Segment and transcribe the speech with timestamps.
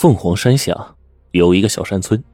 [0.00, 0.94] 凤凰山下
[1.32, 2.24] 有一个小山村，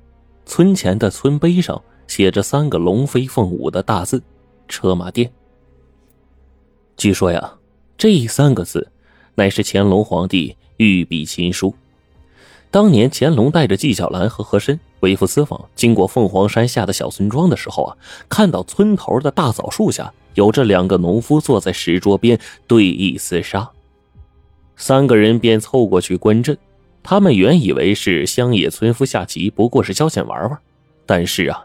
[0.45, 4.23] 村前的村碑上写着三个龙飞凤舞的大字
[4.69, 5.29] “车马店”。
[6.97, 7.55] 据说呀，
[7.99, 8.89] 这三个字
[9.35, 11.75] 乃是乾隆皇帝御笔亲书。
[12.71, 17.97] 当年乾隆带着纪晓岚和和珅微服私访，经过凤凰山下的小村庄的时候啊，
[18.29, 23.69] 看到村头的大枣树下有着两个农夫坐在石桌边对弈厮杀，
[24.77, 26.57] 三个人便凑过去观阵。
[27.09, 30.59] 他们原以为是乡野村夫下棋，不过是消遣玩玩，
[31.07, 31.65] 但是啊，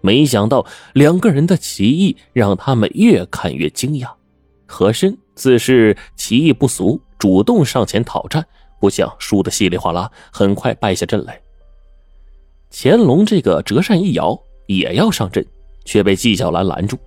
[0.00, 4.10] 没想到两个人的棋艺让他们越看越惊讶。
[4.66, 8.44] 和珅自是棋艺不俗，主动上前讨战。
[8.80, 11.40] 不想输得稀里哗啦，很快败下阵来。
[12.72, 15.46] 乾隆这个折扇一摇，也要上阵，
[15.84, 16.98] 却被纪晓岚拦住。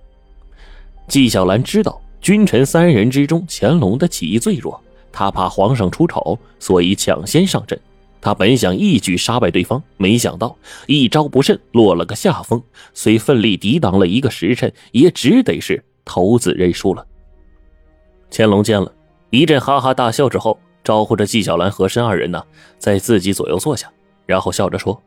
[1.08, 4.82] 纪晓岚知道君臣三人之中，乾隆的棋艺最弱，
[5.18, 7.80] 他怕皇上出丑，所以抢先上阵。
[8.20, 10.54] 他本想一举杀败对方，没想到
[10.86, 12.62] 一招不慎，落了个下风。
[12.92, 17.06] 虽奋力抵挡了一个时辰，也只得是投子认输了。
[18.30, 18.92] 乾隆见了
[19.30, 20.58] 一阵哈哈大笑之后。
[20.84, 22.40] 招呼着纪晓岚、和珅二人呢，
[22.78, 23.90] 在自己左右坐下，
[24.24, 25.02] 然后笑着说：“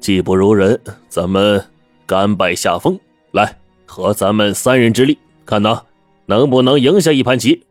[0.00, 1.62] 技不如人，咱们
[2.06, 2.98] 甘拜下风，
[3.32, 5.82] 来合咱们三人之力，看呐，
[6.30, 7.66] 能不能赢下一盘棋。”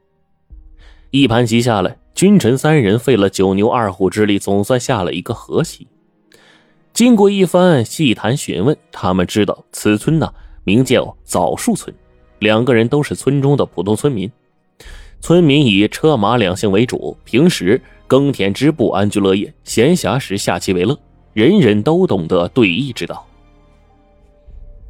[1.09, 5.87] 一盘棋下来，君臣三人费了九牛二虎之力，总算下了一个和棋。
[6.93, 10.31] 经过一番细谈询问，他们知道此村呢
[10.63, 11.95] 名叫枣树村，
[12.39, 14.29] 两个人都是村中的普通村民。
[15.21, 20.97] 村民以车马两性为主，平时耕田织布，安居乐业；闲暇时下棋为乐，
[21.33, 23.25] 人人都懂得对弈之道。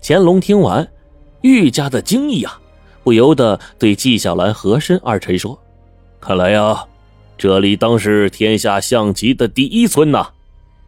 [0.01, 0.85] 乾隆听完，
[1.41, 2.59] 愈加的惊异啊，
[3.03, 5.59] 不由得对纪晓岚、和珅二臣说
[6.19, 6.83] ：“看来呀，
[7.37, 10.27] 这里当是天下象棋的第一村呐！”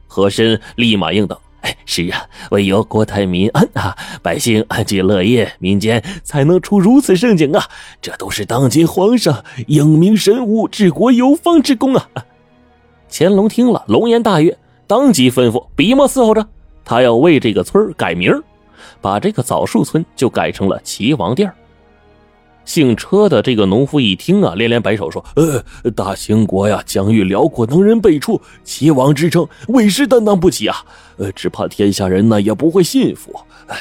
[0.08, 1.40] 和珅立马应道。
[1.62, 7.64] 哎，是啊，唯有国泰民安啊，百姓安居乐业，民间才能出如此盛景啊！
[8.02, 12.10] 这都是当今皇上英明神武、治国有方之功啊！
[13.12, 16.48] 乾隆听了，龙颜大悦，当即吩咐笔墨伺候着，
[16.84, 18.34] 他要为这个村改名，
[19.00, 21.54] 把这个枣树村就改成了齐王店
[22.64, 30.86] 姓车的这个农夫一听啊，连连摆手说：“呃，大清国呀，疆域辽阔，能人辈出，齐王之称，为师担当不起啊！
[31.18, 33.34] 呃，只怕天下人呢也不会信服。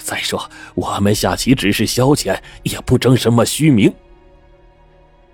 [0.03, 0.43] 再说，
[0.75, 3.93] 我们下棋只是消遣，也不争什么虚名。”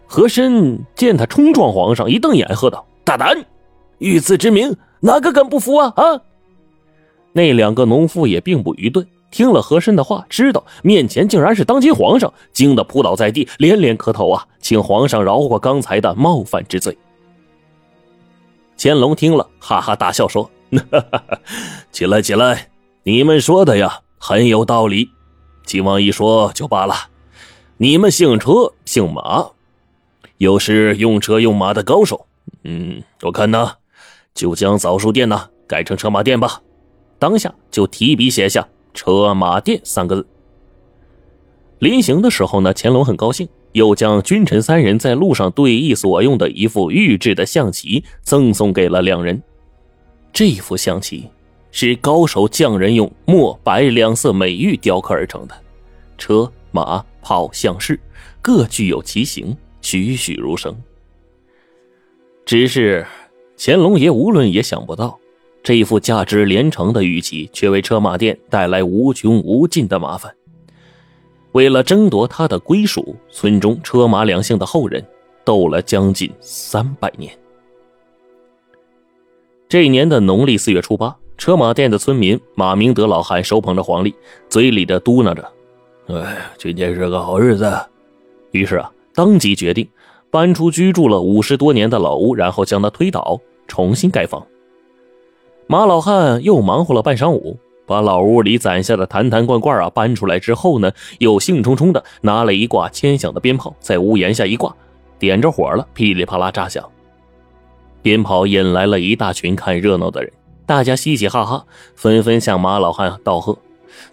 [0.06, 3.44] 和珅见他冲撞皇上，一瞪眼，喝道：“大胆！
[3.98, 6.20] 遇刺之名，哪个敢不服啊？”啊！
[7.32, 9.06] 那两个农夫也并不愚钝。
[9.30, 16.96] 听了和珅的话，知道面前竟然是当今皇上，惊得扑倒在地，连连磕头啊，请皇上饶过刚才的冒犯之罪。
[18.78, 20.50] 乾隆听了，哈哈大笑说
[21.90, 22.70] ：“起来，起来，
[23.02, 25.10] 你们说的呀，很有道理。
[25.66, 26.94] 秦王一说就罢了。
[27.78, 29.50] 你们姓车姓马，
[30.38, 32.26] 又是用车用马的高手，
[32.64, 33.72] 嗯，我看呢，
[34.34, 36.62] 就将枣树店呢改成车马店吧。
[37.18, 40.26] 当下就提笔写下。”车马店三个字。
[41.78, 49.40] 临行的时候呢，乾隆很高兴，又将君臣三人在路上对弈所用的一副御制的象棋赠送给了两人。
[50.32, 51.28] 这副象棋
[51.70, 55.54] 是高手匠人用墨白两色美玉雕刻而成的，
[56.16, 58.00] 车马炮象士
[58.40, 60.74] 各具有其形，栩栩如生。
[62.46, 63.04] 只是
[63.58, 65.18] 乾隆爷无论也想不到。
[65.66, 70.32] 这一副价值连城的玉器，却为车马店带来无穷无尽的麻烦。
[71.50, 75.04] 为了争夺他的归属，村中车马两姓的后人
[75.44, 77.36] 斗了将近三百年。
[79.68, 84.14] 这一年的农历四月初八，车马店的村民马明德老汉手捧着黄历，
[84.48, 85.52] 嘴里的嘟囔着
[86.06, 87.68] ：“哎，今天是个好日子。”
[88.52, 89.88] 于是啊，当即决定
[90.30, 94.46] 搬出居住了五十多年的老屋，然后将它推倒，重新盖房。
[95.68, 104.72] 马老汉又忙活了半晌午，把老屋里攒下的坛坛罐罐啊搬出来之后呢，又兴冲冲的拿了一挂千响的鞭炮，在屋檐下一挂，
[105.18, 106.88] 点着火了，噼里啪啦炸响。
[108.00, 110.32] 鞭炮引来了一大群看热闹的人，
[110.66, 111.66] 大家嘻嘻哈哈，
[111.96, 113.58] 纷纷向马老汉道贺。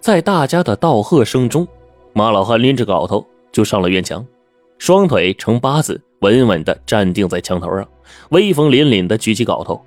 [0.00, 1.68] 在大家的道贺声中，
[2.14, 4.26] 马老汉拎着镐头就上了院墙，
[4.78, 7.86] 双腿呈八字，稳稳的站定在墙头上，
[8.30, 9.80] 威风凛凛的举起镐头。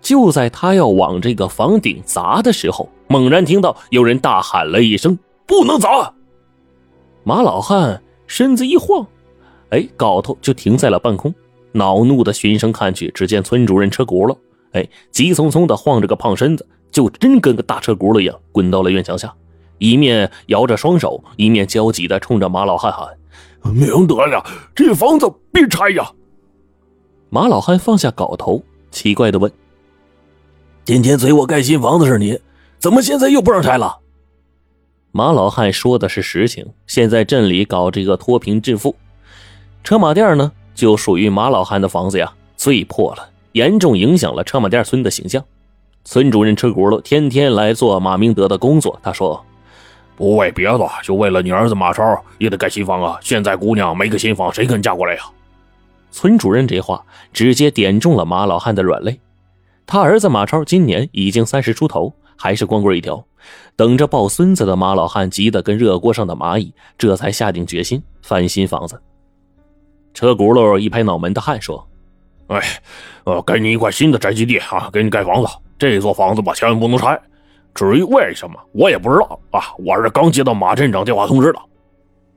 [0.00, 6.14] 就在他要往这个房顶砸的时候，猛然听到有人大喊了一声：“不能砸！”
[7.24, 9.06] 马老汉身子一晃，
[9.70, 11.34] 哎，镐头就停在了半空。
[11.72, 14.36] 恼怒的循声看去，只见村主任车轱辘，
[14.72, 19.32] 哎，急匆匆的晃着个胖身子，就真跟个大车轱辘一样，滚到了院墙下，
[19.78, 23.06] 一面摇着双手，一面焦急的冲着马老汉喊
[23.72, 24.44] ：“明德呀，
[24.74, 26.10] 这房子别拆呀！”
[27.30, 29.52] 马老汉放下镐头，奇怪的问
[30.84, 32.40] ：“今天催我盖新房子是你，
[32.78, 33.98] 怎么现在又不让拆了？”
[35.12, 38.94] 马老汉说的是实情，现在镇里搞这个脱贫致富，
[39.82, 40.52] 车马店呢？
[40.74, 45.44] 就属于马老汉的房子呀，最破了，严重影响了车马店村的形象。
[46.04, 48.98] 村主任车轱辘天天来做马明德的工作。
[49.02, 49.44] 他说
[50.16, 52.02] ：“不为别的，就为了你儿子马超
[52.38, 53.18] 也得盖新房啊！
[53.20, 55.22] 现在姑娘没个新房，谁肯嫁过来呀？”
[56.10, 59.20] 村主任这话直接点中了马老汉的软肋。
[59.90, 63.24] 他儿子马超今年已经三十出头，还是光棍一条，
[63.74, 69.02] 等着抱孙子的马老汉急得跟热锅上的蚂蚁，这才下定决心翻新房子。
[70.14, 71.84] 车轱辘一拍脑门的汗说
[72.46, 72.60] ：“哎，
[73.24, 75.50] 呃，给你一块新的宅基地啊，给你盖房子。
[75.76, 77.20] 这座房子吧，千万不能拆。
[77.74, 79.74] 至于为什么，我也不知道啊。
[79.84, 81.58] 我是刚接到马镇长电话通知的。”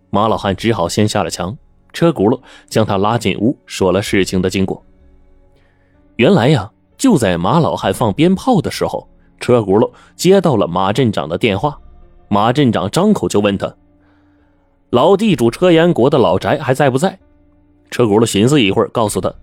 [0.10, 1.56] 马老汉只好先下了墙。
[1.92, 4.84] 车轱辘将他拉进屋，说了事情的经过。
[6.16, 9.08] 原来呀，就在马老汉放鞭炮的时候，
[9.40, 11.78] 车轱辘接到了马镇长的电话。
[12.30, 13.76] 马镇长张口就问他
[14.90, 17.20] ：“老地主车延国的老宅还在不在？”
[17.92, 19.34] 车轱辘寻思一会儿，告诉他：“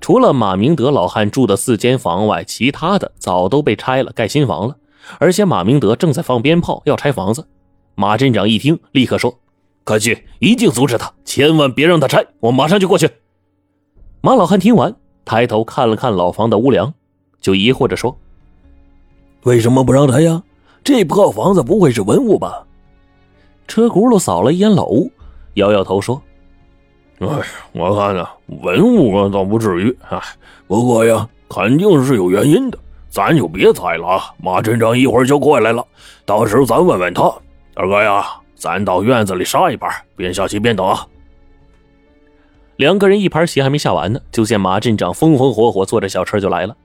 [0.00, 4.76] 除了马明德老汉住的四间房外，其他的早都被拆了，盖新房了。
[5.18, 7.46] 而且马明德正在放鞭炮，要拆房子。”
[7.96, 9.38] 马镇长一听，立刻说
[9.82, 12.24] ：“快去，一定阻止他，千万别让他拆！
[12.40, 13.10] 我马上就过去。”
[14.22, 16.92] 马老汉听完，抬头看了看老房的屋梁，
[17.40, 18.16] 就疑惑着说
[19.44, 20.42] ：“为什么不让拆呀？
[20.84, 22.66] 这破房子不会是文物吧？”
[23.68, 25.10] 车轱辘扫了一眼老屋，
[25.54, 26.20] 摇摇头说。
[27.20, 27.28] 哎，
[27.72, 28.26] 我看呢，
[28.62, 30.20] 文物啊倒不至于，哎，
[30.66, 32.78] 不过呀，肯定是有原因的，
[33.08, 34.34] 咱就别猜了啊。
[34.38, 35.86] 马镇长一会儿就过来了，
[36.26, 37.32] 到时候咱问问他。
[37.74, 38.26] 二哥呀，
[38.56, 41.06] 咱到院子里杀一盘，边下棋边等啊。
[42.76, 46.76] 两个人一盘棋还没下完呢，就见马镇长风风火火坐着小车就来了。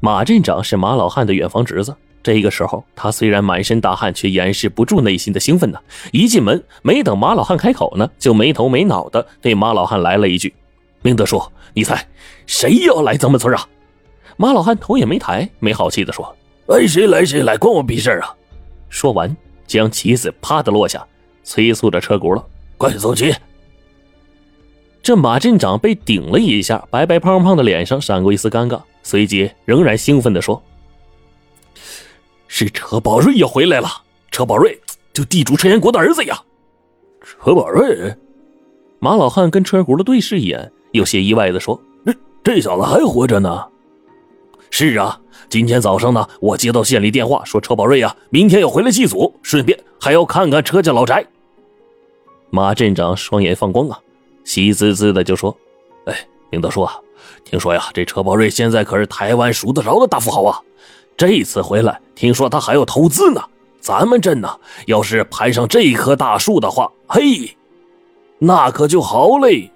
[0.00, 1.94] 马镇长是马老汉的远房侄子。
[2.20, 5.78] 这个时候，他虽然满身大汗，却掩饰不住内心的兴奋呢。
[6.12, 10.52] 一进门，没等马老汉开口呢，就没头没脑的对马老汉来了一句
[11.00, 11.40] ：“明德叔，
[11.74, 12.06] 你猜
[12.46, 13.66] 谁要来咱们村啊？”
[14.36, 16.36] 马老汉头也没抬，没好气的说
[16.68, 18.34] ：“哎，谁来谁来，关我屁事啊！”
[18.90, 19.34] 说完，
[19.66, 21.06] 将棋子啪的落下，
[21.44, 22.42] 催促着车轱辘
[22.76, 23.34] ：“快走棋！”
[25.08, 30.62] 这马镇长被顶了一下，白白胖胖的脸上闪过一丝尴尬，随即仍然兴奋的说。
[32.46, 33.88] 是车宝瑞也回来了。
[34.30, 34.78] 车宝瑞，
[35.14, 36.38] 就地主车延国的儿子呀。
[37.22, 38.14] 车宝瑞，
[38.98, 42.14] 马老汉跟车轱辘对视一眼，有些意外的说：“这
[42.44, 43.64] 这小子还活着呢。”
[44.68, 45.18] 是啊，
[45.48, 51.24] 今天早上呢，我接到县里电话，说车宝瑞呀，明天要回来祭祖，顺便还要看看车家老宅。
[52.50, 53.98] 马镇长双眼放光啊，
[54.48, 55.54] 喜滋滋的就说
[56.08, 56.96] ：“哎，明德叔啊，
[57.44, 60.58] 听说呀，这车宝瑞现在可是台湾数得着的大富豪啊。”
[61.18, 63.42] 这次回来，听说他还要投资呢。
[63.78, 67.54] 咱们镇呢，要是攀上这棵大树的话，嘿，
[68.38, 69.70] 那可就好嘞。